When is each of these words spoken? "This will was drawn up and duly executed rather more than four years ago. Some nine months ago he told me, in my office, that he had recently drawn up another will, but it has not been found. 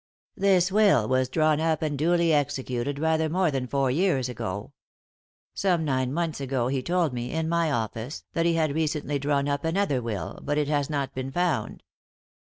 "This 0.47 0.71
will 0.71 1.07
was 1.07 1.29
drawn 1.29 1.59
up 1.59 1.83
and 1.83 1.95
duly 1.95 2.33
executed 2.33 2.97
rather 2.97 3.29
more 3.29 3.51
than 3.51 3.67
four 3.67 3.91
years 3.91 4.29
ago. 4.29 4.71
Some 5.53 5.85
nine 5.85 6.11
months 6.11 6.41
ago 6.41 6.69
he 6.69 6.81
told 6.81 7.13
me, 7.13 7.31
in 7.31 7.47
my 7.47 7.71
office, 7.71 8.23
that 8.33 8.47
he 8.47 8.55
had 8.55 8.73
recently 8.73 9.19
drawn 9.19 9.47
up 9.47 9.63
another 9.63 10.01
will, 10.01 10.39
but 10.41 10.57
it 10.57 10.69
has 10.69 10.89
not 10.89 11.13
been 11.13 11.31
found. 11.31 11.83